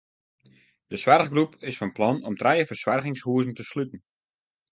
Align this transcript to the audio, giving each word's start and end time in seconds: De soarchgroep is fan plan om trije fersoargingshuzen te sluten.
De 0.91 0.97
soarchgroep 1.01 1.53
is 1.69 1.75
fan 1.79 1.93
plan 1.97 2.23
om 2.29 2.35
trije 2.41 2.65
fersoargingshuzen 2.71 3.53
te 3.55 3.63
sluten. 3.71 4.01